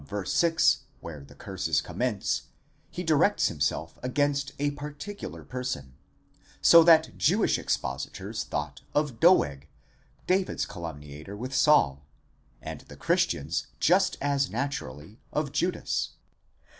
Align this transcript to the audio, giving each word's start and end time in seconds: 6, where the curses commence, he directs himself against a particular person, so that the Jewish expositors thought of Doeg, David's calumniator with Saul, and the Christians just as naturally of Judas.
6, 0.25 0.77
where 0.99 1.23
the 1.23 1.35
curses 1.35 1.79
commence, 1.79 2.47
he 2.89 3.03
directs 3.03 3.49
himself 3.49 3.99
against 4.01 4.51
a 4.57 4.71
particular 4.71 5.43
person, 5.43 5.93
so 6.59 6.83
that 6.83 7.03
the 7.03 7.11
Jewish 7.11 7.59
expositors 7.59 8.43
thought 8.43 8.81
of 8.95 9.19
Doeg, 9.19 9.67
David's 10.25 10.65
calumniator 10.65 11.37
with 11.37 11.53
Saul, 11.53 12.03
and 12.63 12.81
the 12.81 12.97
Christians 12.97 13.67
just 13.79 14.17
as 14.21 14.49
naturally 14.49 15.19
of 15.33 15.51
Judas. 15.51 16.13